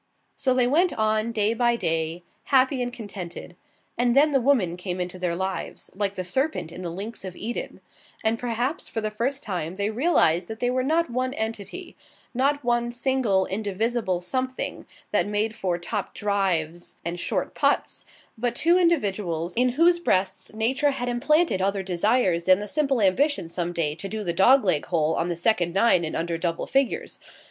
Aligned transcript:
So 0.35 0.55
they 0.55 0.65
went 0.65 0.91
on, 0.93 1.31
day 1.31 1.53
by 1.53 1.75
day, 1.75 2.23
happy 2.45 2.81
and 2.81 2.91
contented. 2.91 3.55
And 3.99 4.15
then 4.15 4.31
the 4.31 4.41
Woman 4.41 4.75
came 4.75 4.99
into 4.99 5.19
their 5.19 5.35
lives, 5.35 5.91
like 5.93 6.15
the 6.15 6.23
Serpent 6.23 6.71
in 6.71 6.81
the 6.81 6.89
Links 6.89 7.23
of 7.23 7.35
Eden, 7.35 7.81
and 8.23 8.39
perhaps 8.39 8.87
for 8.87 8.99
the 8.99 9.11
first 9.11 9.43
time 9.43 9.75
they 9.75 9.91
realized 9.91 10.47
that 10.47 10.59
they 10.59 10.71
were 10.71 10.81
not 10.81 11.11
one 11.11 11.35
entity 11.35 11.95
not 12.33 12.63
one 12.63 12.89
single, 12.91 13.45
indivisible 13.45 14.21
Something 14.21 14.87
that 15.11 15.27
made 15.27 15.53
for 15.53 15.77
topped 15.77 16.15
drives 16.17 16.95
and 17.05 17.19
short 17.19 17.53
putts 17.53 18.03
but 18.35 18.55
two 18.55 18.79
individuals, 18.79 19.53
in 19.55 19.69
whose 19.73 19.99
breasts 19.99 20.51
Nature 20.55 20.89
had 20.89 21.09
implanted 21.09 21.61
other 21.61 21.83
desires 21.83 22.45
than 22.45 22.57
the 22.57 22.67
simple 22.67 23.01
ambition 23.01 23.49
some 23.49 23.71
day 23.71 23.93
to 23.93 24.09
do 24.09 24.23
the 24.23 24.33
dog 24.33 24.65
leg 24.65 24.85
hole 24.87 25.13
on 25.13 25.27
the 25.27 25.35
second 25.35 25.75
nine 25.75 26.03
in 26.03 26.15
under 26.15 26.39
double 26.39 26.65
figures. 26.65 27.19